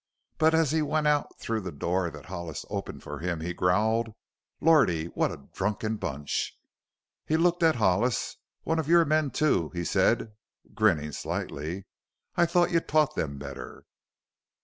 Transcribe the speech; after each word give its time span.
But 0.39 0.55
as 0.55 0.71
he 0.71 0.81
went 0.81 1.05
out 1.05 1.37
through 1.37 1.61
the 1.61 1.71
door 1.71 2.09
that 2.09 2.25
Hollis 2.25 2.65
opened 2.71 3.03
for 3.03 3.19
him 3.19 3.39
he 3.41 3.53
growled: 3.53 4.15
"Lordy, 4.59 5.05
what 5.09 5.31
a 5.31 5.37
drunken 5.53 5.97
bunch!" 5.97 6.57
He 7.23 7.37
looked 7.37 7.61
at 7.61 7.75
Hollis. 7.75 8.37
"One 8.63 8.79
of 8.79 8.87
your 8.87 9.05
men, 9.05 9.29
too," 9.29 9.69
he 9.75 9.83
said, 9.85 10.33
grinning 10.73 11.11
slightly. 11.11 11.85
"I 12.35 12.47
thought 12.47 12.71
you 12.71 12.79
taught 12.79 13.13
them 13.15 13.37
better!" 13.37 13.85